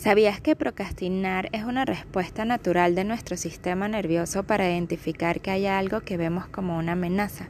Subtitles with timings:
[0.00, 5.66] ¿Sabías que procrastinar es una respuesta natural de nuestro sistema nervioso para identificar que hay
[5.66, 7.48] algo que vemos como una amenaza?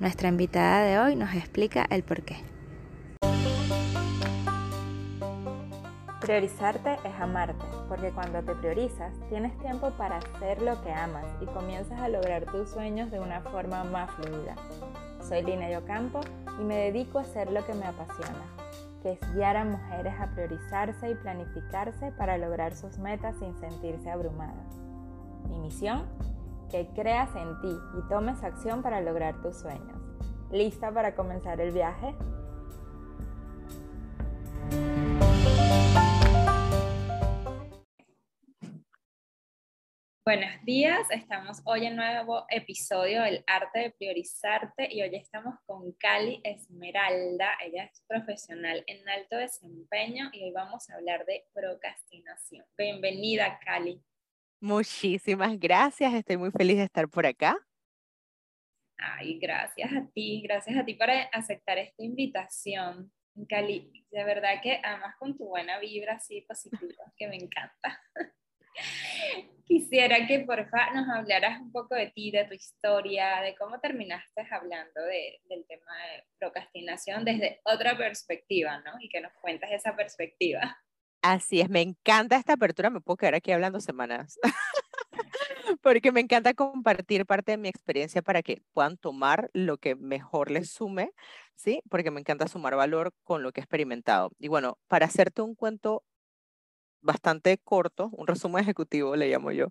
[0.00, 2.38] Nuestra invitada de hoy nos explica el por qué.
[6.20, 11.46] Priorizarte es amarte, porque cuando te priorizas tienes tiempo para hacer lo que amas y
[11.46, 14.56] comienzas a lograr tus sueños de una forma más fluida.
[15.20, 16.18] Soy Lina Yocampo
[16.60, 18.65] y me dedico a hacer lo que me apasiona,
[19.06, 24.10] que es guiar a mujeres a priorizarse y planificarse para lograr sus metas sin sentirse
[24.10, 24.80] abrumadas.
[25.48, 26.06] Mi misión,
[26.68, 29.96] que creas en ti y tomes acción para lograr tus sueños.
[30.50, 32.16] ¿Lista para comenzar el viaje?
[40.28, 45.92] Buenos días, estamos hoy en nuevo episodio del arte de priorizarte y hoy estamos con
[45.92, 52.66] Cali Esmeralda, ella es profesional en alto desempeño y hoy vamos a hablar de procrastinación.
[52.76, 54.02] Bienvenida Cali.
[54.60, 57.56] Muchísimas gracias, estoy muy feliz de estar por acá.
[58.98, 63.12] Ay, gracias a ti, gracias a ti por aceptar esta invitación.
[63.48, 68.02] Cali, de verdad que además con tu buena vibra así positiva, que me encanta.
[69.66, 73.80] Quisiera que por favor nos hablaras un poco de ti, de tu historia, de cómo
[73.80, 78.92] terminaste hablando del tema de procrastinación desde otra perspectiva, ¿no?
[79.00, 80.78] Y que nos cuentes esa perspectiva.
[81.20, 84.38] Así es, me encanta esta apertura, me puedo quedar aquí hablando semanas,
[85.82, 90.52] porque me encanta compartir parte de mi experiencia para que puedan tomar lo que mejor
[90.52, 91.10] les sume,
[91.56, 91.82] ¿sí?
[91.90, 94.30] Porque me encanta sumar valor con lo que he experimentado.
[94.38, 96.04] Y bueno, para hacerte un cuento
[97.06, 99.68] bastante corto, un resumen ejecutivo le llamo yo,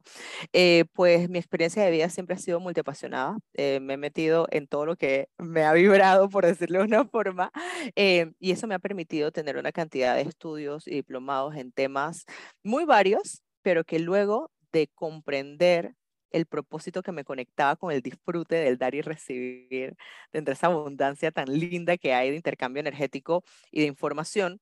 [0.54, 3.38] eh, pues mi experiencia de vida siempre ha sido multiapasionada.
[3.54, 7.06] Eh, me he metido en todo lo que me ha vibrado, por decirlo de una
[7.06, 7.52] forma,
[7.96, 12.26] eh, y eso me ha permitido tener una cantidad de estudios y diplomados en temas
[12.64, 15.96] muy varios, pero que luego de comprender
[16.32, 19.96] el propósito que me conectaba con el disfrute del dar y recibir,
[20.34, 24.60] de esa abundancia tan linda que hay de intercambio energético y de información,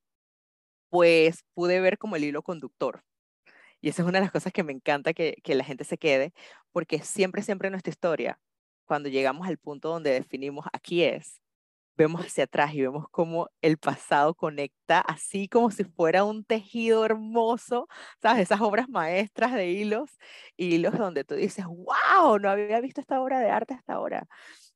[0.94, 3.04] pues pude ver como el hilo conductor.
[3.82, 5.98] Y esa es una de las cosas que me encanta que, que la gente se
[5.98, 6.34] quede,
[6.72, 8.40] porque siempre, siempre en nuestra historia,
[8.86, 11.42] cuando llegamos al punto donde definimos aquí es,
[11.98, 17.06] vemos hacia atrás y vemos cómo el pasado conecta así como si fuera un tejido
[17.06, 17.88] hermoso,
[18.22, 18.44] ¿sabes?
[18.44, 20.12] Esas obras maestras de hilos,
[20.58, 24.28] hilos donde tú dices, wow, no había visto esta obra de arte hasta ahora.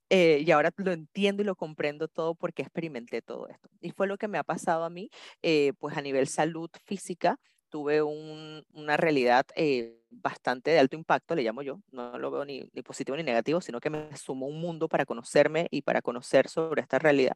[0.09, 3.69] Eh, y ahora lo entiendo y lo comprendo todo porque experimenté todo esto.
[3.81, 5.09] Y fue lo que me ha pasado a mí,
[5.41, 11.43] eh, pues a nivel salud física, tuve una realidad eh, bastante de alto impacto, le
[11.43, 14.61] llamo yo, no lo veo ni, ni, positivo ni negativo, sino que me sumó un
[14.61, 17.35] mundo para conocerme y para conocer sobre esta realidad.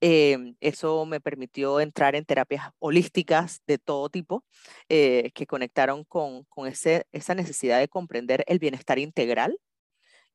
[0.00, 4.44] eso me permitió entrar en terapias holísticas de todo tipo,
[4.88, 9.56] que conectaron con, con ese, esa necesidad de comprender el bienestar integral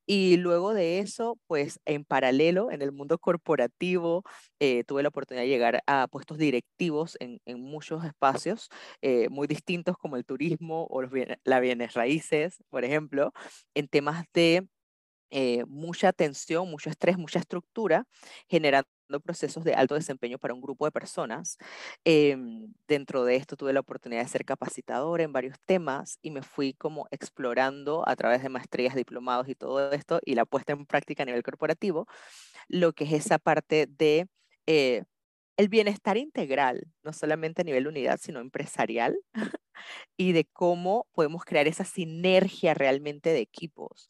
[0.06, 4.24] y luego de eso, pues en paralelo, en el mundo corporativo,
[4.60, 8.70] eh, tuve la oportunidad de llegar a puestos directivos en, muchos espacios
[9.02, 13.34] eh, muy distintos como el turismo o los bienes, las bienes raíces, por ejemplo,
[13.74, 14.68] en temas de
[15.32, 18.06] eh, mucha tensión, mucho estrés, mucha estructura,
[18.48, 18.90] generando
[19.24, 21.58] procesos de alto desempeño para un grupo de personas.
[22.04, 26.42] Em, dentro de esto tuve la oportunidad de ser capacitadora en varios temas y me
[26.42, 30.86] fui como explorando a través de maestrías, diplomados y todo esto y la puesta en
[30.86, 32.08] práctica a nivel corporativo,
[32.68, 34.28] lo que es esa parte de
[34.68, 35.04] eh,
[35.58, 39.18] el bienestar integral, no solamente a nivel unidad, sino empresarial,
[40.18, 44.10] y de cómo podemos crear esa sinergia realmente de equipos.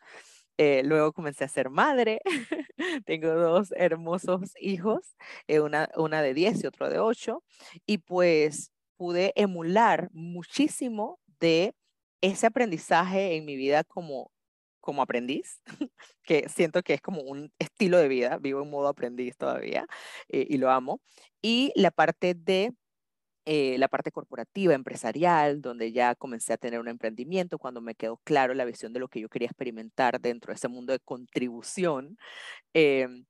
[0.57, 2.21] Eh, luego comencé a ser madre.
[3.05, 5.15] Tengo dos hermosos hijos,
[5.47, 7.43] eh, una, una de 10 y otro de 8.
[7.85, 11.75] Y pues pude emular muchísimo de
[12.21, 14.31] ese aprendizaje en mi vida como,
[14.79, 15.61] como aprendiz,
[16.23, 19.85] que siento que es como un estilo de vida, vivo en modo aprendiz todavía
[20.29, 21.01] eh, y lo amo.
[21.41, 22.73] Y la parte de
[23.45, 28.17] eh, la parte corporativa, empresarial, donde ya comencé a tener un emprendimiento, cuando me quedó
[28.23, 32.17] claro la visión de lo que yo quería experimentar dentro de ese mundo de contribución,
[32.73, 33.25] em,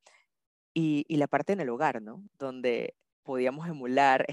[0.73, 2.23] y, y, la parte en el hogar, ¿no?
[2.39, 4.25] Donde podíamos emular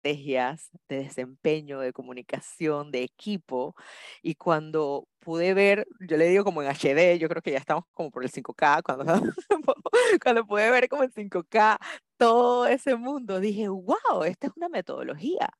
[0.00, 3.74] estrategias de desempeño, de comunicación, de equipo,
[4.22, 7.84] y cuando pude ver, yo le digo como en HD, yo creo que ya estamos
[7.92, 9.04] como por el 5K, cuando,
[10.22, 11.78] cuando pude ver como en 5K
[12.16, 15.50] todo ese mundo, dije, wow, esta es una metodología.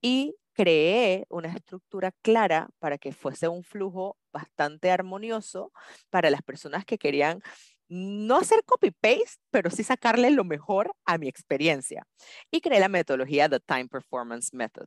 [0.00, 5.72] Y creé una estructura clara para que fuese un flujo bastante armonioso
[6.10, 7.42] para las personas que querían
[7.88, 12.06] no hacer copy-paste, pero sí sacarle lo mejor a mi experiencia.
[12.50, 14.86] Y creé la metodología The Time Performance Method.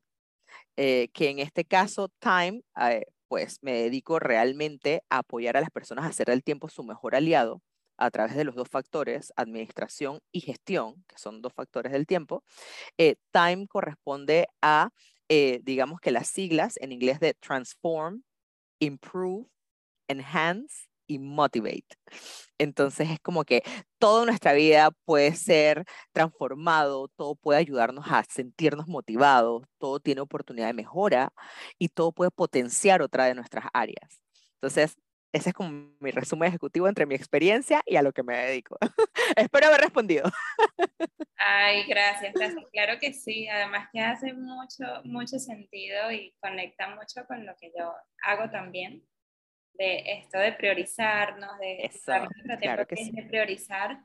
[0.77, 5.71] eh, que en este caso Time, eh, pues me dedico realmente a apoyar a las
[5.71, 7.61] personas a hacer el tiempo su mejor aliado
[7.97, 12.43] a través de los dos factores, administración y gestión, que son dos factores del tiempo.
[12.97, 14.89] Eh, time corresponde a,
[15.63, 18.23] digamos que las siglas en inglés de transform,
[18.79, 19.47] improve,
[20.09, 21.87] enhance y motivate.
[22.57, 23.63] Entonces es como que
[23.97, 30.67] toda nuestra vida puede ser transformado, todo puede ayudarnos a sentirnos motivados, todo tiene oportunidad
[30.67, 31.33] de mejora
[31.79, 34.21] y todo puede potenciar otra de nuestras áreas.
[34.55, 34.95] Entonces,
[35.33, 38.77] ese es como mi resumen ejecutivo entre mi experiencia y a lo que me dedico.
[39.37, 40.29] Espero haber respondido.
[41.37, 42.63] Ay, gracias, gracias.
[42.71, 43.47] Claro que sí.
[43.47, 47.93] Además que hace mucho, mucho sentido y conecta mucho con lo que yo
[48.23, 49.03] hago también
[49.73, 52.13] de esto de priorizarnos, de Eso,
[52.59, 53.99] claro que de priorizar,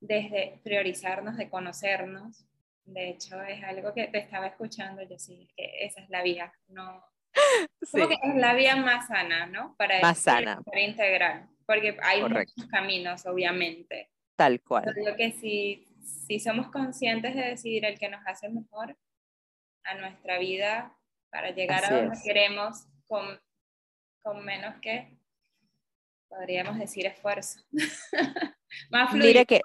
[0.00, 2.44] desde priorizarnos, de conocernos.
[2.84, 6.52] De hecho, es algo que te estaba escuchando, yo sí, que esa es la vía,
[6.68, 7.04] no,
[7.92, 9.74] como que es la vía más sana, ¿no?
[9.76, 10.60] Para más sana.
[10.74, 14.10] integral, porque hay muchos caminos, obviamente.
[14.36, 14.92] Tal cual.
[15.06, 15.86] Yo que si,
[16.26, 18.96] si somos conscientes de decidir el que nos hace mejor
[19.84, 20.96] a nuestra vida
[21.30, 23.40] para llegar a donde queremos con
[24.22, 25.16] con menos que,
[26.28, 27.60] podríamos decir, esfuerzo.
[28.90, 29.44] más fluido.
[29.46, 29.60] que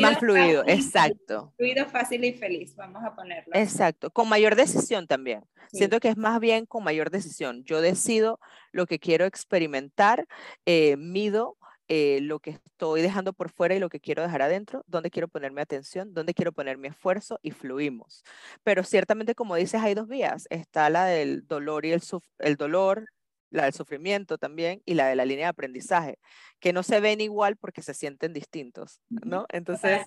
[0.00, 1.52] más fluido, exacto.
[1.56, 3.52] Fluido, fácil y feliz, vamos a ponerlo.
[3.54, 5.44] Exacto, con mayor decisión también.
[5.72, 7.64] Siento que es más bien con mayor decisión.
[7.64, 8.38] Yo decido
[8.70, 10.26] lo que quiero experimentar,
[10.66, 11.56] eh, mido
[11.88, 15.28] eh, lo que estoy dejando por fuera y lo que quiero dejar adentro, dónde quiero
[15.28, 18.24] poner mi atención, dónde quiero poner mi esfuerzo y fluimos.
[18.62, 20.46] Pero ciertamente, como dices, hay dos vías.
[20.50, 22.02] Está la del dolor y el,
[22.38, 23.08] el dolor,
[23.54, 26.18] la del sufrimiento también y la de la línea de aprendizaje,
[26.58, 29.46] que no se ven igual porque se sienten distintos, ¿no?
[29.48, 30.02] Entonces,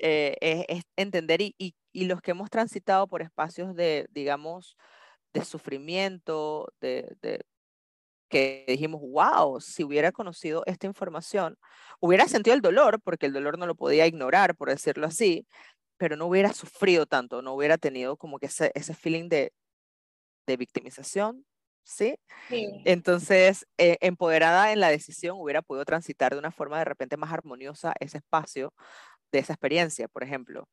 [0.00, 0.36] eh,
[0.68, 4.76] es, entender y, y, los que hemos transitado por espacios de, digamos,
[5.32, 7.46] de sufrimiento, de, de
[8.28, 11.56] que dijimos, wow, si hubiera conocido esta información,
[12.00, 15.46] hubiera sentido el dolor, porque el dolor no lo podía ignorar, por decirlo así,
[15.96, 19.52] pero no hubiera sufrido tanto, no hubiera tenido como que ese, ese feeling de,
[20.48, 21.46] de victimización,
[21.84, 22.16] ¿sí?
[22.50, 27.32] Entonces, eh, empoderada en la decisión, hubiera podido transitar de una forma de repente más
[27.32, 28.74] armoniosa ese espacio
[29.32, 30.68] de esa experiencia, por ejemplo.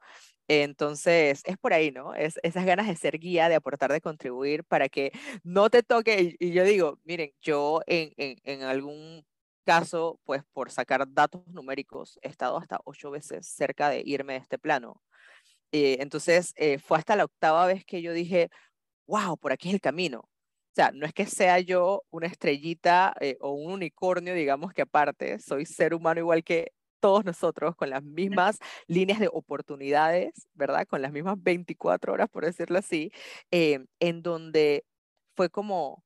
[0.47, 2.13] Entonces, es por ahí, ¿no?
[2.15, 5.11] Es esas ganas de ser guía, de aportar, de contribuir para que
[5.43, 6.35] no te toque.
[6.39, 9.25] Y, yo digo, miren, yo en, en, en algún
[9.65, 14.39] caso, pues por sacar datos numéricos, he estado hasta ocho veces cerca de irme de
[14.39, 15.01] este plano.
[15.71, 18.49] Eh, entonces, eh, fue hasta la octava vez que yo dije,
[19.07, 20.29] wow, por aquí es el camino.
[20.71, 24.83] O sea, no es que sea yo una estrellita eh, o un unicornio, digamos que
[24.83, 26.71] aparte, soy ser humano igual que
[27.01, 28.57] todos nosotros, con las mismas
[28.87, 30.87] líneas de oportunidades, ¿verdad?
[30.87, 33.11] Con las mismas 24 horas, por decirlo así,
[33.51, 34.85] eh, en donde
[35.35, 36.03] fue como,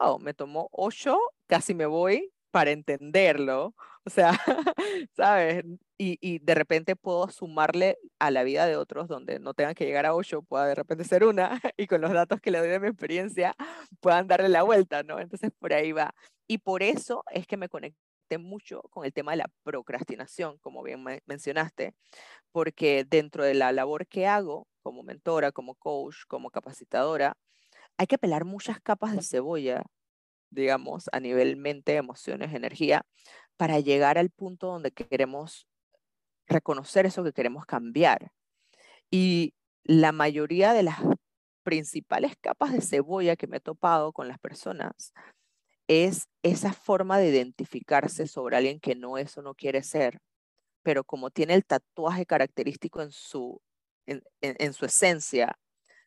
[0.00, 3.74] wow, me tomó ocho, casi me voy para entenderlo.
[4.04, 4.32] O sea,
[5.16, 5.64] ¿sabes?
[5.98, 10.06] y, de repente puedo sumarle a la vida de otros donde no tengan que llegar
[10.06, 12.80] a ocho, pueda de repente ser una y con los datos que le doy de
[12.80, 13.54] mi experiencia
[14.00, 15.18] puedan darle la vuelta, ¿no?
[15.18, 16.14] Entonces por ahí va.
[16.46, 20.82] Y por eso es que me conecté mucho con el tema de la procrastinación, como
[20.82, 21.94] bien mencionaste,
[22.52, 27.36] porque dentro de la labor que hago como mentora, como coach, como capacitadora,
[27.98, 29.82] hay que pelar muchas capas de cebolla,
[30.50, 33.04] digamos, a nivel mente, emociones, energía,
[33.56, 35.66] para llegar al punto donde queremos
[36.46, 38.32] reconocer eso que queremos cambiar.
[39.10, 40.98] Y la mayoría de las
[41.62, 45.12] principales capas de cebolla que me he topado con las personas
[45.88, 50.20] es esa forma de identificarse sobre alguien que no es o no quiere ser,
[50.82, 53.60] pero como tiene el tatuaje característico en su,
[54.06, 55.58] en, en su esencia,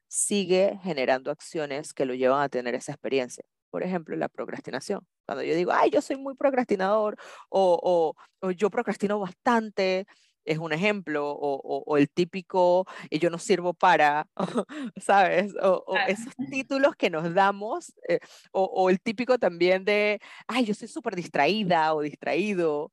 [0.07, 3.45] sigue generando acciones que lo llevan a tener esa experiencia.
[3.71, 5.07] Por ejemplo, la procrastinación.
[5.25, 7.17] Cuando yo digo, ay, yo soy muy procrastinador
[7.49, 10.05] o, o, o yo procrastino bastante,
[10.45, 14.27] es un ejemplo, o, el típico yo no sirvo para,
[14.97, 15.53] ¿sabes?
[15.61, 18.19] O, esos títulos que nos damos, eh,
[18.51, 22.91] o, el típico también de, ay, yo soy súper distraída o distraído,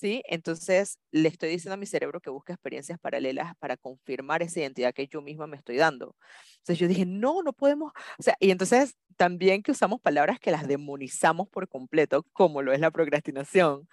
[0.00, 0.22] ¿sí?
[0.26, 4.94] Entonces le estoy diciendo a mi cerebro que busque experiencias paralelas para confirmar esa identidad
[4.94, 6.16] que yo misma me estoy dando.
[6.58, 10.50] Entonces yo dije, no, no podemos, o sea, y entonces también que usamos palabras que
[10.50, 13.86] las demonizamos por completo, como lo es la procrastinación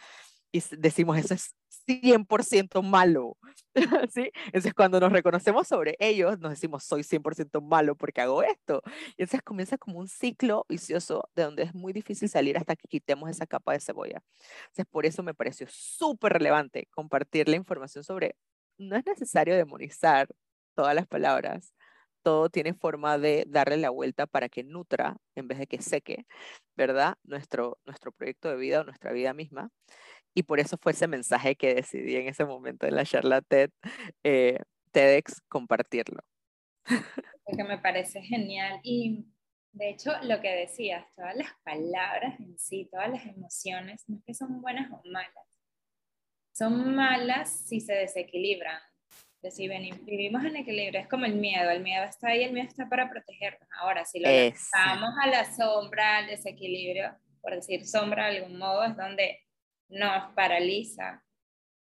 [0.51, 1.55] y decimos eso es
[1.87, 3.37] 100% malo,
[4.09, 4.31] ¿sí?
[4.45, 8.81] Entonces cuando nos reconocemos sobre ellos, nos decimos soy 100% malo porque hago esto.
[9.17, 12.87] Y entonces comienza como un ciclo vicioso de donde es muy difícil salir hasta que
[12.87, 14.21] quitemos esa capa de cebolla.
[14.67, 18.35] Entonces por eso me pareció súper relevante compartir la información sobre,
[18.77, 20.27] no es necesario demonizar
[20.75, 21.73] todas las palabras,
[22.27, 26.25] todo tiene forma de darle la vuelta para que nutra en vez de que seque,
[26.75, 27.15] ¿verdad?
[27.23, 29.69] Nuestro, nuestro proyecto de vida o nuestra vida misma.
[30.37, 33.71] Y por eso fue ese mensaje que decidí en ese momento en la charla TED,
[34.23, 34.59] eh,
[34.91, 36.21] TEDx compartirlo.
[37.43, 38.79] Porque me parece genial.
[38.83, 39.25] Y
[39.71, 44.23] de hecho, lo que decías, todas las palabras en sí, todas las emociones, no es
[44.25, 45.59] que son buenas o malas.
[46.53, 48.79] Son malas si se desequilibran.
[49.49, 51.71] Si vivimos en equilibrio, es como el miedo.
[51.71, 53.67] El miedo está ahí, el miedo está para protegernos.
[53.79, 58.83] Ahora, si lo dejamos a la sombra, al desequilibrio, por decir sombra de algún modo,
[58.83, 59.46] es donde
[59.89, 61.23] nos paraliza.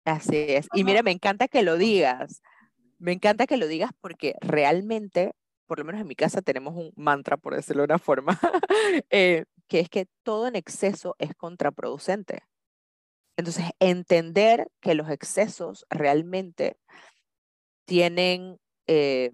[0.04, 0.66] Así es.
[0.75, 2.42] Y mira, me encanta que lo digas.
[2.99, 5.34] Me encanta que lo digas porque realmente
[5.66, 8.38] por lo menos en mi casa tenemos un mantra, por decirlo de una forma,
[9.11, 12.42] eh, que es que todo en exceso es contraproducente.
[13.37, 16.76] Entonces, entender que los excesos realmente
[17.87, 19.32] tienen eh,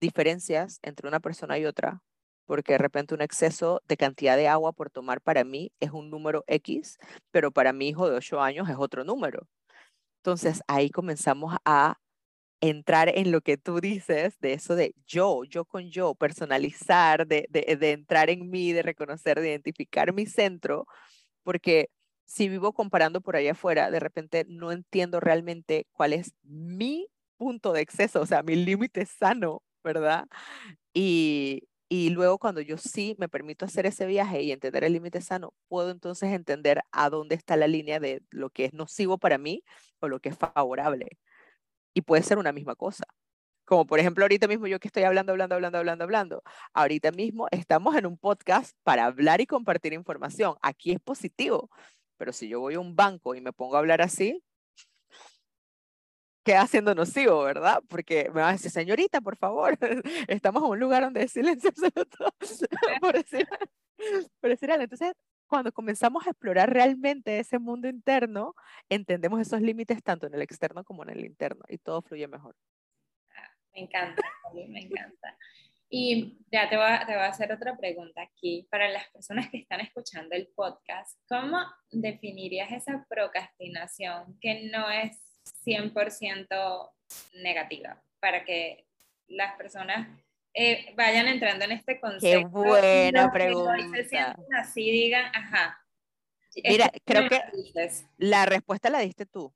[0.00, 2.02] diferencias entre una persona y otra,
[2.46, 6.10] porque de repente un exceso de cantidad de agua por tomar para mí es un
[6.10, 6.98] número X,
[7.30, 9.46] pero para mi hijo de 8 años es otro número.
[10.18, 11.98] Entonces ahí comenzamos a
[12.60, 17.46] entrar en lo que tú dices, de eso de yo, yo con yo, personalizar, de,
[17.50, 20.86] de, entrar en mí, de reconocer, de identificar mi centro,
[21.42, 21.90] porque
[22.24, 27.72] si vivo comparando por allá afuera, de repente no entiendo realmente cuál es mi punto
[27.72, 30.26] de exceso, o sea, mi límite sano, ¿verdad?
[30.94, 35.20] Y, y luego cuando yo sí me permito hacer ese viaje y entender el límite
[35.20, 39.38] sano, puedo entonces entender a dónde está la línea de lo que es nocivo para
[39.38, 39.64] mí
[40.00, 41.18] o lo que es favorable
[41.94, 43.04] y puede ser una misma cosa.
[43.64, 46.42] Como por ejemplo ahorita mismo yo que estoy hablando, hablando, hablando, hablando, hablando.
[46.74, 50.56] Ahorita mismo estamos en un podcast para hablar y compartir información.
[50.60, 51.70] Aquí es positivo,
[52.18, 54.42] pero si yo voy a un banco y me pongo a hablar así,
[56.44, 57.82] queda siendo nocivo, ¿verdad?
[57.88, 59.76] Porque me va a decir, señorita, por favor,
[60.28, 62.26] estamos en un lugar donde hay silencio absoluto,
[63.00, 63.48] por decir,
[64.40, 64.84] por decir algo.
[64.84, 65.12] Entonces,
[65.46, 68.54] cuando comenzamos a explorar realmente ese mundo interno,
[68.88, 72.54] entendemos esos límites tanto en el externo como en el interno y todo fluye mejor.
[73.72, 74.22] Me encanta,
[74.54, 75.36] me encanta.
[75.88, 78.66] Y ya te voy, a, te voy, a, hacer otra pregunta aquí.
[78.70, 81.58] Para las personas que están escuchando el podcast, ¿cómo
[81.90, 85.33] definirías esa procrastinación que no es
[85.64, 86.92] 100%
[87.42, 88.02] negativa?
[88.20, 88.86] Para que
[89.28, 90.08] las personas
[90.54, 92.38] eh, vayan entrando en este concepto.
[92.38, 93.76] Qué buena pregunta.
[93.94, 95.80] se sienten así, digan, ajá.
[96.62, 97.40] Mira, creo que
[98.16, 99.52] la respuesta la diste tú.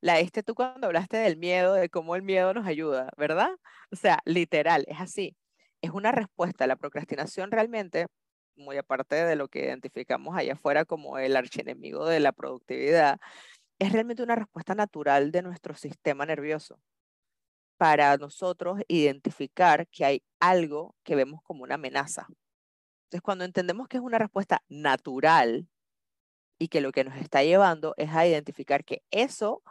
[0.00, 3.50] La diste tú cuando hablaste del miedo, de cómo el miedo nos ayuda, ¿verdad?
[3.90, 5.36] O sea, literal, es así.
[5.82, 6.66] Es una respuesta.
[6.66, 8.06] La procrastinación realmente,
[8.56, 13.18] muy aparte de lo que identificamos allá afuera como el archienemigo de la productividad,
[13.78, 16.80] es realmente una respuesta natural de nuestro sistema nervioso
[17.76, 22.26] para nosotros identificar que hay algo que vemos como una amenaza.
[23.04, 25.68] Entonces, cuando entendemos que es una respuesta natural
[26.58, 29.62] y que lo que nos está llevando es a identificar que eso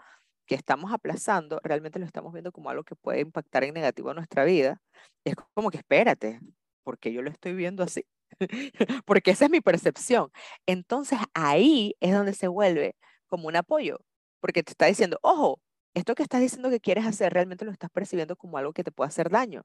[0.47, 4.15] que estamos aplazando realmente lo estamos viendo como algo que puede impactar en negativo en
[4.15, 4.81] nuestra vida,
[5.25, 6.39] es como que espérate,
[6.83, 8.05] porque yo lo estoy viendo así,
[9.05, 10.31] porque esa es mi percepción.
[10.65, 12.95] Entonces ahí es donde se vuelve
[13.27, 13.99] como un apoyo,
[14.39, 15.61] porque te está diciendo, ojo,
[15.93, 18.91] esto que estás diciendo que quieres hacer realmente lo estás percibiendo como algo que te
[18.91, 19.63] puede hacer daño.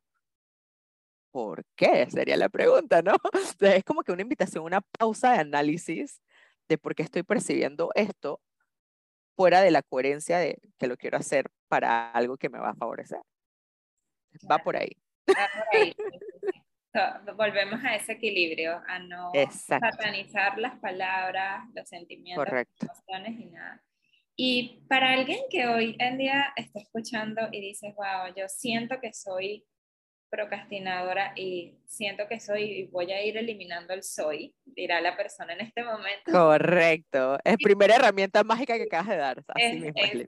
[1.30, 2.08] ¿Por qué?
[2.10, 3.14] Sería la pregunta, ¿no?
[3.60, 6.20] es como que una invitación, una pausa de análisis
[6.68, 8.40] de por qué estoy percibiendo esto
[9.36, 12.74] fuera de la coherencia de que lo quiero hacer para algo que me va a
[12.74, 13.20] favorecer.
[14.50, 14.96] Va por ahí.
[15.28, 15.94] Va por ahí.
[17.36, 23.82] Volvemos a ese equilibrio, a no satanizar las palabras, los sentimientos, las emociones y nada.
[24.36, 29.12] Y para alguien que hoy en día está escuchando y dice, wow, yo siento que
[29.12, 29.64] soy
[30.30, 35.52] procrastinadora y siento que soy y voy a ir eliminando el soy, dirá la persona
[35.52, 36.32] en este momento.
[36.32, 39.44] Correcto, es primera herramienta mágica que acabas de dar.
[39.48, 40.24] Así mismo eso,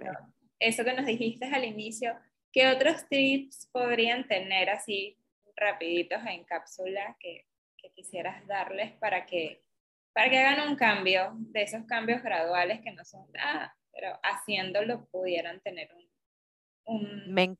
[0.60, 2.14] eso que nos dijiste al inicio,
[2.52, 5.16] ¿qué otros tips podrían tener así
[5.56, 7.46] rapiditos en cápsula que,
[7.76, 9.62] que quisieras darles para que,
[10.12, 15.06] para que hagan un cambio, de esos cambios graduales que no son, ah, pero haciéndolo
[15.06, 15.90] pudieran tener
[16.86, 17.32] un...
[17.32, 17.56] me,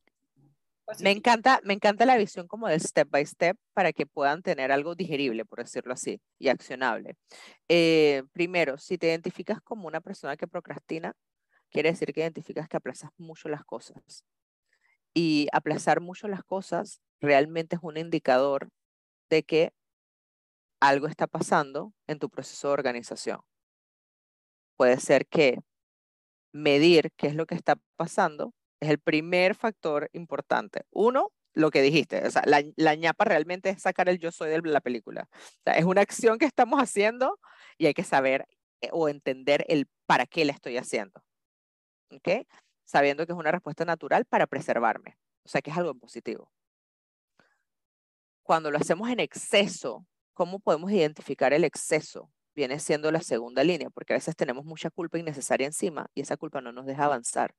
[1.01, 4.73] me, encanta, me encanta la visión como de step by step para que puedan tener
[4.73, 7.17] algo digerible, por decirlo así, y accionable.
[7.69, 11.15] Eh, primero, si te identificas como una persona que procrastina,
[11.71, 14.25] quiere decir que identificas que aplazas mucho las cosas.
[15.13, 18.69] Y aplazar mucho las cosas realmente es un indicador
[19.31, 19.73] de que
[20.81, 23.41] algo está pasando en tu proceso de organización.
[24.77, 25.61] Puede ser que
[26.53, 30.83] medir qué es lo que está pasando es el primer factor importante.
[30.91, 34.51] Uno, lo que dijiste, o sea, la, la ñapa realmente es sacar el yo soy
[34.51, 35.29] de la película.
[35.33, 37.39] O sea, es una acción que estamos haciendo
[37.79, 38.47] y hay que saber
[38.81, 41.25] eh, o entender el para qué la estoy haciendo.
[42.11, 42.47] ¿Ok?
[42.85, 45.17] Sabiendo que es una respuesta natural para preservarme.
[45.45, 46.51] O sea, que es algo positivo.
[48.45, 52.31] Cuando lo hacemos en exceso, ¿cómo podemos identificar el exceso?
[52.55, 56.37] Viene siendo la segunda línea, porque a veces tenemos mucha culpa innecesaria encima y esa
[56.37, 57.55] culpa no nos deja avanzar.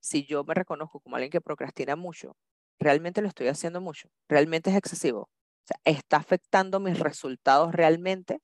[0.00, 2.36] Si yo me reconozco como alguien que procrastina mucho,
[2.78, 5.20] realmente lo estoy haciendo mucho, realmente es excesivo.
[5.22, 8.40] O sea, ¿está afectando mis resultados realmente?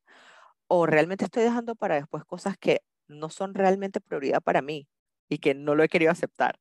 [0.68, 4.88] ¿O realmente estoy dejando para después cosas que no son realmente prioridad para mí
[5.30, 6.58] y que no lo he querido aceptar?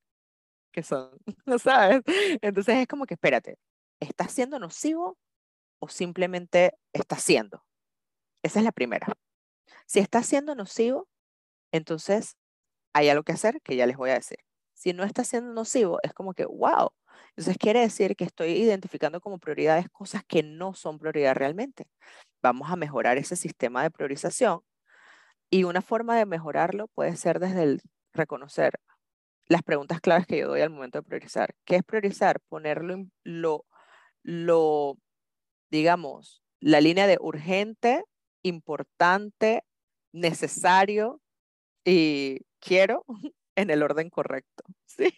[0.72, 1.10] Que son,
[1.46, 2.02] ¿no sabes?
[2.42, 3.56] Entonces es como que, espérate,
[4.00, 5.18] ¿está siendo nocivo
[5.78, 7.64] o simplemente está siendo?
[8.42, 9.06] Esa es la primera.
[9.86, 11.08] Si está siendo nocivo,
[11.72, 12.36] entonces
[12.92, 14.38] hay algo que hacer que ya les voy a decir.
[14.74, 16.90] Si no está siendo nocivo, es como que, wow,
[17.30, 21.86] entonces quiere decir que estoy identificando como prioridades cosas que no son prioridad realmente.
[22.42, 24.62] Vamos a mejorar ese sistema de priorización
[25.50, 28.80] y una forma de mejorarlo puede ser desde el reconocer
[29.48, 31.54] las preguntas claves que yo doy al momento de priorizar.
[31.64, 32.40] ¿Qué es priorizar?
[32.48, 33.66] Ponerlo, lo,
[34.22, 34.98] lo,
[35.70, 38.04] digamos, la línea de urgente,
[38.42, 39.64] importante,
[40.12, 41.20] necesario
[41.84, 43.04] y quiero
[43.56, 44.64] en el orden correcto.
[44.86, 45.14] ¿sí?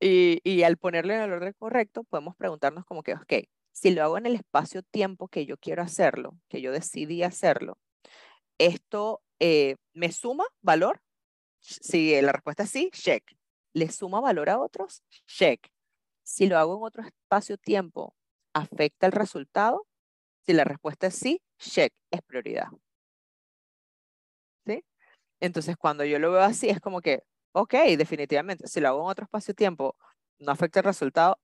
[0.00, 3.32] Y, y al ponerlo en el orden correcto, podemos preguntarnos como que, ok,
[3.72, 7.78] si lo hago en el espacio-tiempo que yo quiero hacerlo, que yo decidí hacerlo,
[8.58, 11.00] ¿esto eh, me suma valor?
[11.60, 13.24] Si la respuesta es sí, check.
[13.72, 15.02] ¿Le suma valor a otros?
[15.26, 15.68] Check.
[16.28, 18.14] Si lo hago en otro espacio-tiempo,
[18.52, 19.86] ¿afecta el resultado?
[20.44, 22.68] Si la respuesta es sí, check, es prioridad.
[24.66, 24.84] ¿Sí?
[25.40, 29.10] Entonces, cuando yo lo veo así, es como que, ok, definitivamente, si lo hago en
[29.10, 29.96] otro espacio-tiempo,
[30.38, 31.38] no afecta el resultado,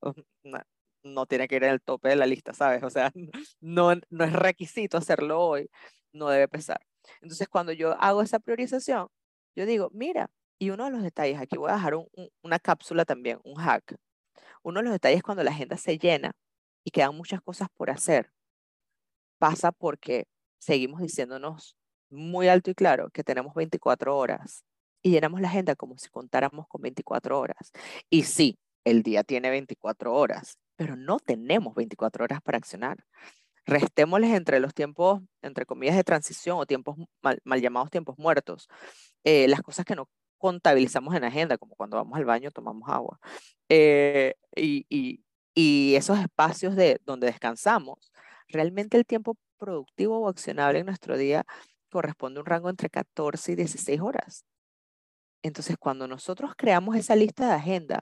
[1.02, 2.82] no, tiene que ir en el tope de la lista, ¿sabes?
[2.82, 3.10] O sea,
[3.60, 5.70] no, no es requisito hacerlo hoy,
[6.12, 6.80] no debe pesar.
[7.22, 9.08] Entonces, cuando yo hago esa priorización,
[9.56, 11.94] yo digo, mira, y uno de los detalles, aquí voy a dejar
[12.42, 13.96] una cápsula también, un hack.
[14.64, 16.32] Uno de los detalles cuando la agenda se llena
[16.84, 18.30] y quedan muchas cosas por hacer,
[19.38, 20.24] pasa porque
[20.58, 21.76] seguimos diciéndonos
[22.10, 24.64] muy alto y claro que tenemos 24 horas
[25.02, 27.72] y llenamos la agenda como si contáramos con 24 horas.
[28.08, 33.04] Y sí, el día tiene 24 horas, pero no tenemos 24 horas para accionar.
[33.66, 38.68] Restémosles entre los tiempos, entre comillas, de transición o tiempos mal, llamados tiempos muertos,
[39.24, 40.08] eh, las cosas que no
[40.44, 43.18] contabilizamos en agenda, como cuando vamos al baño tomamos agua,
[43.70, 48.12] eh, y, y, y esos espacios de donde descansamos,
[48.48, 51.46] realmente el tiempo productivo o accionable en nuestro día
[51.90, 54.44] corresponde a un rango entre 14 y 16 horas.
[55.42, 58.00] Entonces, cuando nosotros creamos esa lista de agenda,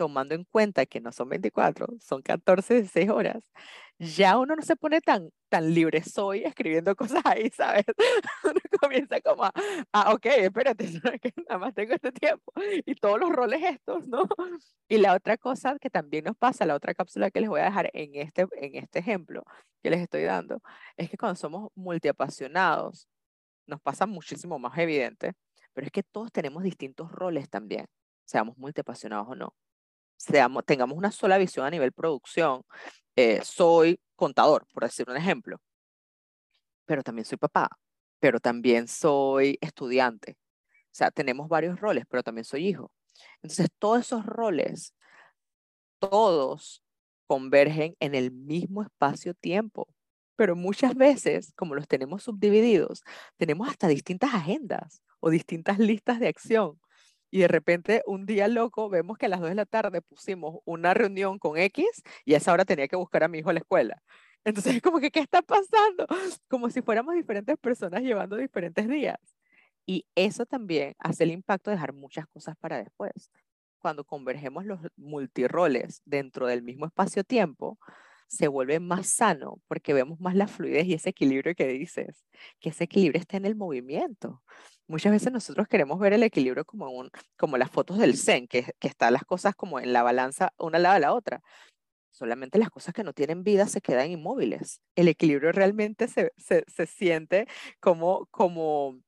[0.00, 3.42] tomando en cuenta que no son 24, son 14, 16 horas,
[3.98, 7.84] ya uno no se pone tan, tan libre soy escribiendo cosas ahí, ¿sabes?
[8.44, 9.52] Uno comienza como a,
[9.92, 10.88] ah, ok, espérate,
[11.48, 12.50] nada más tengo este tiempo
[12.86, 14.26] y todos los roles estos, ¿no?
[14.88, 17.64] Y la otra cosa que también nos pasa, la otra cápsula que les voy a
[17.64, 19.44] dejar en este, en este ejemplo
[19.82, 20.62] que les estoy dando,
[20.96, 23.06] es que cuando somos multiapasionados,
[23.66, 25.34] nos pasa muchísimo más evidente
[25.74, 27.86] pero es que todos tenemos distintos roles también,
[28.24, 29.54] seamos multiapasionados o no.
[30.20, 32.62] Seamos, tengamos una sola visión a nivel producción.
[33.16, 35.58] Eh, soy contador, por decir un ejemplo,
[36.84, 37.70] pero también soy papá,
[38.18, 40.36] pero también soy estudiante.
[40.86, 42.92] O sea, tenemos varios roles, pero también soy hijo.
[43.42, 44.94] Entonces, todos esos roles,
[45.98, 46.82] todos
[47.26, 49.88] convergen en el mismo espacio-tiempo
[50.40, 53.02] pero muchas veces, como los tenemos subdivididos,
[53.36, 56.80] tenemos hasta distintas agendas o distintas listas de acción.
[57.30, 60.60] Y de repente, un día loco, vemos que a las 2 de la tarde pusimos
[60.64, 61.86] una reunión con X
[62.24, 64.02] y a esa hora tenía que buscar a mi hijo a la escuela.
[64.44, 66.06] Entonces, es como que, ¿qué está pasando?
[66.48, 69.18] Como si fuéramos diferentes personas llevando diferentes días.
[69.86, 73.30] Y eso también hace el impacto de dejar muchas cosas para después.
[73.78, 77.78] Cuando convergemos los multiroles dentro del mismo espacio-tiempo,
[78.28, 82.24] se vuelve más sano porque vemos más la fluidez y ese equilibrio que dices,
[82.60, 84.42] que ese equilibrio está en el movimiento.
[84.90, 88.74] Muchas veces nosotros queremos ver el equilibrio como, un, como las fotos del Zen, que,
[88.80, 91.42] que están las cosas como en la balanza una al lado de la otra.
[92.10, 94.80] Solamente las cosas que no tienen vida se quedan inmóviles.
[94.96, 97.46] El equilibrio realmente se, se, se siente
[97.78, 99.00] como, como,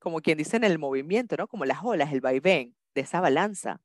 [0.00, 1.46] como quien dice en el movimiento, ¿no?
[1.46, 3.80] Como las olas, el vaivén de esa balanza.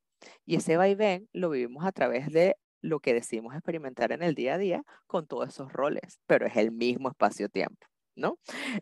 [0.48, 4.56] Y ese vaivén lo vivimos a través de lo que decimos experimentar en el día
[4.56, 7.93] a día con todos esos roles, pero es el mismo espacio-tiempo.
[8.16, 8.38] ¿No?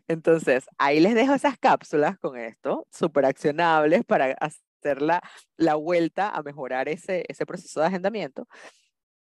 [0.08, 5.22] Entonces, ahí les dejo esas cápsulas con esto, súper accionables para hacer la,
[5.56, 8.46] la, vuelta a mejorar ese, ese proceso de agendamiento.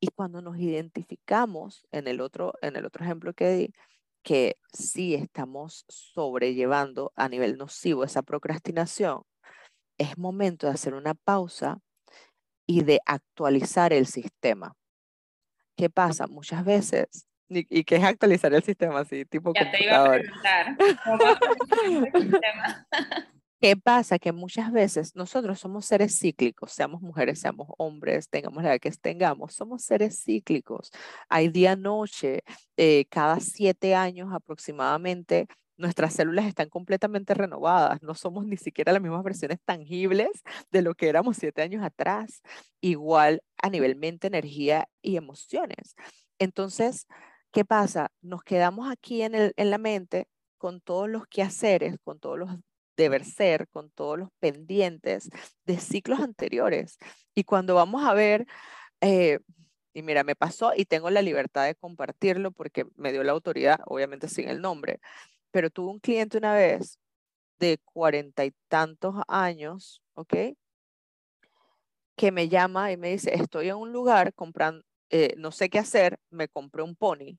[0.00, 3.74] Y cuando nos identificamos en el otro, en el otro ejemplo que di,
[4.22, 9.22] que sí estamos sobrellevando a nivel nocivo esa procrastinación,
[9.98, 11.78] es momento de hacer una pausa
[12.66, 14.74] y de actualizar el sistema.
[15.76, 16.26] ¿Qué pasa?
[16.26, 20.10] Muchas veces, y, y qué es actualizar el sistema así, tipo ya te iba a
[20.10, 20.76] preguntar.
[23.64, 24.18] ¿Qué pasa?
[24.18, 28.90] Que muchas veces nosotros somos seres cíclicos, seamos mujeres, seamos hombres, tengamos la edad que
[28.90, 30.90] tengamos, somos seres cíclicos.
[31.30, 32.42] Hay día-noche,
[32.76, 35.46] eh, cada siete años aproximadamente,
[35.78, 40.94] nuestras células están completamente renovadas, no somos ni siquiera las mismas versiones tangibles de lo
[40.94, 42.42] que éramos siete años atrás,
[42.82, 45.96] igual a nivel mente, energía y emociones.
[46.38, 47.06] Entonces,
[47.54, 48.10] ¿qué pasa?
[48.20, 52.50] Nos quedamos aquí en, el, en la mente con todos los quehaceres, con todos los
[52.96, 55.30] deber ser, con todos los pendientes
[55.64, 56.98] de ciclos anteriores.
[57.34, 58.46] Y cuando vamos a ver,
[59.00, 59.38] eh,
[59.92, 63.80] y mira, me pasó y tengo la libertad de compartirlo porque me dio la autoridad,
[63.86, 65.00] obviamente sin el nombre,
[65.52, 66.98] pero tuve un cliente una vez
[67.60, 70.56] de cuarenta y tantos años, ¿ok?
[72.16, 75.78] Que me llama y me dice, estoy en un lugar comprando, eh, no sé qué
[75.78, 77.38] hacer, me compré un pony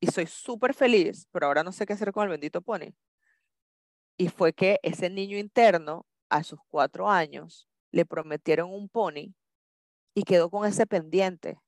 [0.00, 2.94] y soy súper feliz, pero ahora no sé qué hacer con el bendito pony.
[4.18, 9.34] Y fue que ese niño interno, a sus cuatro años, le prometieron un pony
[10.14, 11.58] y quedó con ese pendiente.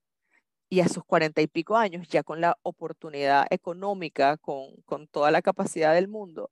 [0.70, 5.30] Y a sus cuarenta y pico años, ya con la oportunidad económica, con, con toda
[5.30, 6.50] la capacidad del mundo,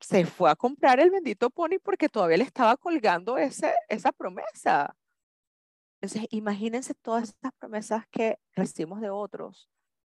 [0.00, 4.96] se fue a comprar el bendito pony porque todavía le estaba colgando ese, esa promesa.
[6.00, 9.68] Entonces, imagínense todas estas promesas que recibimos de otros,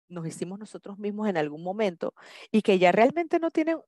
[0.10, 2.14] nos hicimos nosotros mismos en algún momento
[2.52, 3.80] y que ya realmente no tienen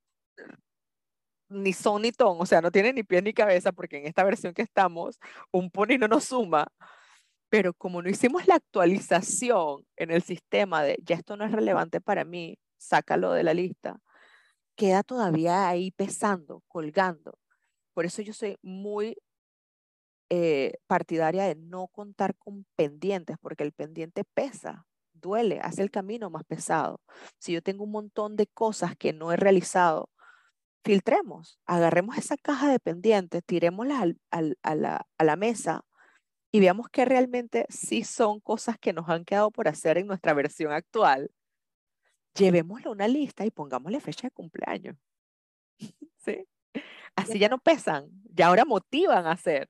[1.50, 4.24] ni son ni ton, o sea, no tiene ni pie ni cabeza, porque en esta
[4.24, 5.20] versión que estamos,
[5.52, 6.68] un pony no nos suma,
[7.50, 12.00] pero como no hicimos la actualización en el sistema de ya esto no es relevante
[12.00, 14.00] para mí, sácalo de la lista,
[14.76, 17.38] queda todavía ahí pesando, colgando.
[17.94, 19.18] Por eso yo soy muy
[20.30, 24.86] eh, partidaria de no contar con pendientes, porque el pendiente pesa,
[25.22, 27.00] duele, hace el camino más pesado.
[27.38, 30.10] Si yo tengo un montón de cosas que no he realizado,
[30.84, 35.86] filtremos, agarremos esa caja de pendientes, tirémosla a, la, a la mesa
[36.52, 40.34] y veamos que realmente sí son cosas que nos han quedado por hacer en nuestra
[40.34, 41.32] versión actual.
[42.36, 44.98] Llevémosle una lista y pongámosle fecha de cumpleaños.
[46.18, 46.48] ¿Sí?
[47.16, 49.70] Así ya no pesan, ya ahora motivan a hacer.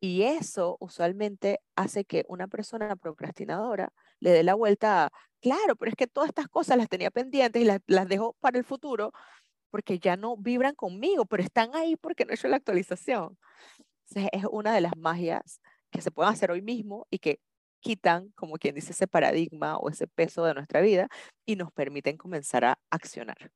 [0.00, 5.10] Y eso usualmente hace que una persona procrastinadora le dé la vuelta a,
[5.40, 8.58] claro, pero es que todas estas cosas las tenía pendientes y las, las dejo para
[8.58, 9.12] el futuro
[9.70, 13.38] porque ya no vibran conmigo, pero están ahí porque no he hecho la actualización.
[14.14, 15.60] es una de las magias
[15.90, 17.40] que se pueden hacer hoy mismo y que
[17.80, 21.08] quitan, como quien dice, ese paradigma o ese peso de nuestra vida
[21.46, 23.52] y nos permiten comenzar a accionar.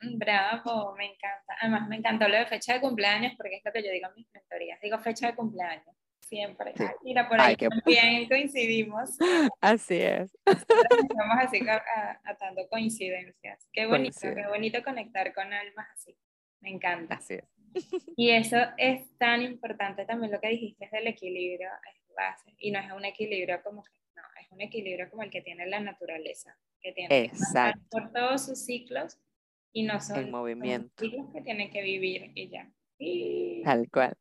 [0.00, 1.56] Mm, bravo, me encanta.
[1.60, 4.14] Además, me encantó lo de fecha de cumpleaños porque es lo que yo digo en
[4.14, 4.80] mis mentorías.
[4.80, 6.74] Digo fecha de cumpleaños siempre.
[7.02, 9.10] mira, por ahí también coincidimos.
[9.60, 10.36] Así es.
[10.44, 11.60] Estamos así
[12.24, 13.66] atando coincidencias.
[13.72, 16.16] Qué bonito, qué bonito conectar con almas así.
[16.60, 17.14] Me encanta.
[17.14, 17.44] Así es.
[18.16, 22.54] Y eso es tan importante también lo que dijiste del equilibrio, es base.
[22.58, 25.80] Y no es un equilibrio como no, es un equilibrio como el que tiene la
[25.80, 27.82] naturaleza, que tiene Exacto.
[27.90, 29.18] por todos sus ciclos
[29.76, 30.90] y no son el movimiento.
[30.96, 32.70] ciclos que tienen que vivir ya.
[32.98, 33.62] Y...
[33.62, 34.16] Tal cual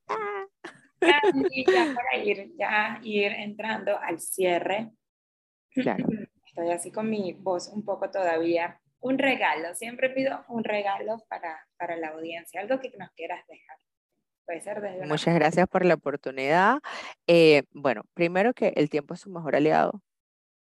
[1.34, 4.92] y ya para ir, ya ir entrando al cierre.
[5.72, 6.06] Claro.
[6.46, 8.80] Estoy así con mi voz un poco todavía.
[9.00, 13.78] Un regalo, siempre pido un regalo para, para la audiencia, algo que nos quieras dejar.
[14.46, 16.80] Puede ser desde Muchas gracias por la oportunidad.
[17.28, 20.02] Eh, bueno, primero que el tiempo es su mejor aliado.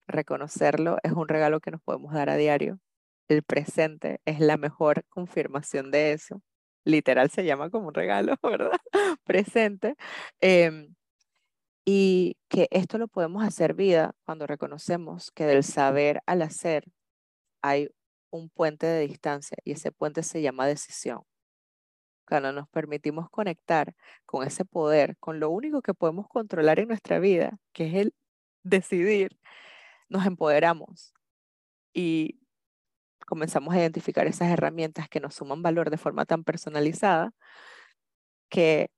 [0.08, 2.80] Reconocerlo es un regalo que nos podemos dar a diario.
[3.29, 6.41] El presente es la mejor confirmación de eso
[6.89, 8.79] literal se llama como un regalo, ¿verdad?
[9.23, 9.95] Presente.
[10.41, 10.95] Em,
[11.85, 16.85] y que esto lo podemos hacer vida cuando reconocemos que del saber al hacer
[17.61, 17.89] hay
[18.31, 21.23] un puente de distancia y ese puente se llama decisión.
[22.27, 27.19] Cuando nos permitimos conectar con ese poder, con lo único que podemos controlar en nuestra
[27.19, 28.13] vida, que es el
[28.63, 29.39] decidir,
[30.09, 31.13] nos empoderamos
[31.93, 32.39] y
[33.29, 37.31] comenzamos a identificar esas herramientas que nos suman valor de forma tan personalizada
[38.49, 38.89] que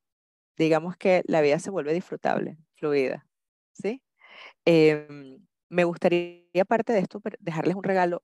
[0.57, 3.27] digamos que la vida se vuelve disfrutable, fluida,
[3.73, 4.01] ¿sí?
[4.65, 8.23] Em, me gustaría, aparte de esto, dejarles un regalo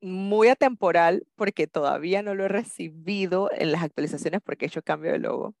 [0.00, 5.12] muy atemporal porque todavía no lo he recibido en las actualizaciones porque he hecho cambio
[5.12, 5.54] de logo,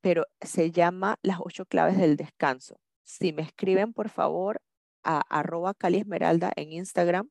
[0.00, 2.80] pero se llama Las ocho claves del descanso.
[3.04, 4.62] si me escriben, por favor,
[5.04, 7.28] a arroba Cali Esmeralda en Instagram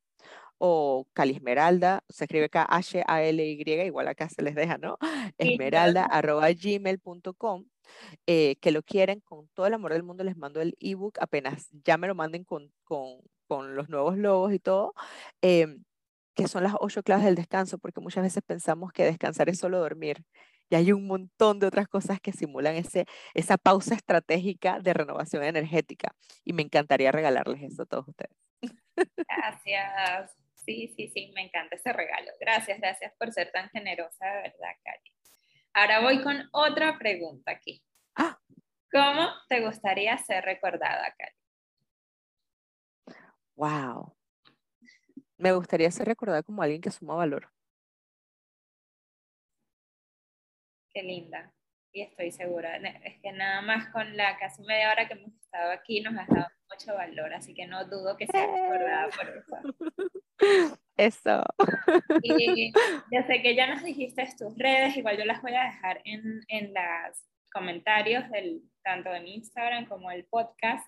[0.65, 4.97] o Cali Esmeralda, se escribe acá H-A-L-Y, igual acá se les deja, ¿no?
[5.37, 7.65] Esmeralda arroba gmail.com.
[8.27, 11.67] Eh, que lo quieren con todo el amor del mundo, les mando el ebook apenas
[11.83, 14.93] ya me lo manden con, con, con los nuevos logos y todo.
[15.41, 15.83] Em,
[16.33, 19.79] que son las ocho claves del descanso, porque muchas veces pensamos que descansar es solo
[19.79, 20.23] dormir.
[20.69, 25.43] Y hay un montón de otras cosas que simulan ese, esa pausa estratégica de renovación
[25.43, 26.15] energética.
[26.45, 28.37] Y me encantaría regalarles eso a todos ustedes.
[29.27, 30.42] Gracias.
[30.65, 32.31] Sí, sí, sí, me encanta ese regalo.
[32.39, 35.13] Gracias, gracias por ser tan generosa, de verdad, Cari.
[35.73, 37.83] Ahora voy con otra pregunta aquí.
[38.15, 38.39] ¡Ah!
[38.91, 41.35] ¿Cómo te gustaría ser recordada, Cari?
[43.55, 44.15] Wow
[45.43, 47.51] me gustaría ser recordada como alguien que suma valor.
[50.93, 51.53] Qué linda.
[51.91, 52.77] Y estoy segura.
[52.77, 56.29] Es que nada más con la casi media hora que hemos estado aquí nos has
[56.29, 59.57] dado mucho valor, así que no dudo que sea recordada por eso.
[60.97, 61.43] Eso.
[62.21, 62.71] Y
[63.11, 66.41] ya sé que ya nos dijiste tus redes, igual yo las voy a dejar en,
[66.47, 67.17] en los
[67.51, 70.85] comentarios del, tanto en Instagram como el podcast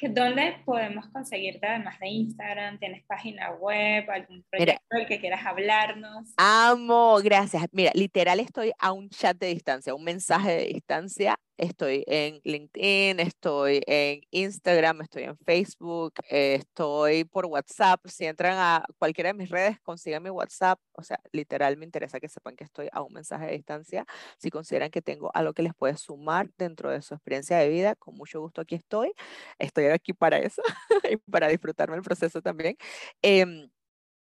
[0.00, 2.78] ¿Dónde podemos conseguirte además de Instagram?
[2.78, 4.10] ¿Tienes página web?
[4.10, 6.28] ¿Algún proyecto del que quieras hablarnos?
[6.38, 7.64] Amo, gracias.
[7.70, 13.20] Mira, literal estoy a un chat de distancia, un mensaje de distancia Estoy en LinkedIn,
[13.20, 18.00] estoy en Instagram, estoy en Facebook, estoy por WhatsApp.
[18.06, 20.80] Si entran a cualquiera de mis redes, consigan mi WhatsApp.
[20.92, 24.06] O sea, literal me interesa que sepan que estoy a un mensaje de distancia.
[24.38, 27.94] Si consideran que tengo algo que les puede sumar dentro de su experiencia de vida,
[27.96, 29.12] con mucho gusto aquí estoy.
[29.58, 30.62] Estoy aquí para eso
[31.10, 32.76] y para disfrutarme el proceso también.
[33.22, 33.70] Em,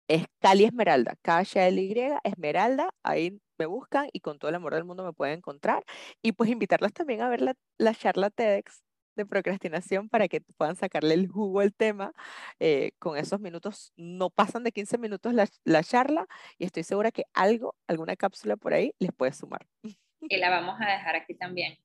[0.09, 5.05] es Cali Esmeralda, K-H-L-Y, Esmeralda, ahí me buscan y con todo el amor del mundo
[5.05, 5.85] me pueden encontrar.
[6.23, 8.85] Y pues invitarlas también a ver la, la charla TEDx
[9.17, 12.13] de procrastinación para que puedan sacarle el jugo al tema.
[12.61, 16.27] Eh, con esos minutos, no pasan de 15 minutos la, la, charla
[16.59, 19.67] y estoy segura que algo, alguna cápsula por ahí les puede sumar.
[19.83, 21.79] Y la vamos a dejar aquí también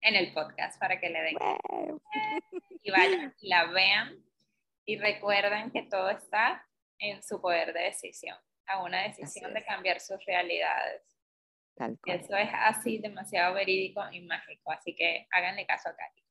[0.00, 1.36] en el podcast para que le den
[2.82, 4.22] y vayan, la vean
[4.84, 6.66] y recuerden que todo está
[6.98, 11.02] en su poder de decisión, a una decisión de cambiar sus realidades.
[11.76, 16.24] Eso es así demasiado verídico y mágico, así que háganle caso a Cali.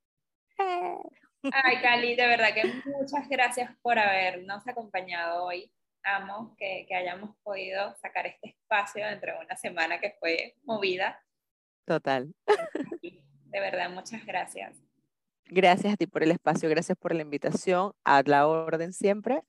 [0.59, 1.49] Eh.
[1.51, 5.71] Ay, Cali, de verdad que muchas gracias por habernos acompañado hoy.
[6.05, 11.21] Amo que, que hayamos podido sacar este espacio dentro de una semana que fue movida.
[11.85, 12.33] Total.
[13.01, 14.75] De verdad, muchas gracias.
[15.45, 19.43] Gracias a ti por el espacio, gracias por la invitación, a la orden siempre.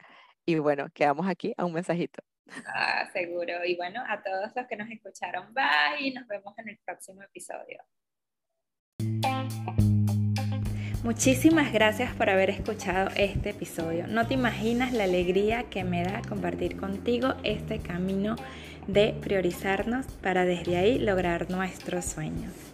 [0.45, 2.23] Y bueno, quedamos aquí a un mensajito.
[2.67, 3.65] Ah, seguro.
[3.65, 7.23] Y bueno, a todos los que nos escucharon, bye y nos vemos en el próximo
[7.23, 7.83] episodio.
[11.05, 14.07] Muchísimas gracias por haber escuchado este episodio.
[14.07, 18.37] No te imaginas la alegría que me da compartir contigo este camino
[18.87, 22.74] de priorizarnos para desde ahí lograr nuestros sueños.